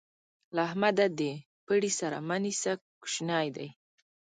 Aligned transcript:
له 0.55 0.59
احمده 0.67 1.05
د 1.19 1.21
پړي 1.65 1.91
سر 1.99 2.11
مه 2.27 2.37
نيسه؛ 2.43 2.73
کوشنی 3.01 3.47
دی. 3.55 3.67